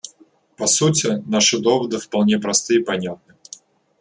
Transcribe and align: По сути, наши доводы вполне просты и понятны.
По 0.57 0.65
сути, 0.65 1.21
наши 1.27 1.59
доводы 1.59 1.99
вполне 1.99 2.39
просты 2.39 2.77
и 2.77 2.83
понятны. 2.83 3.35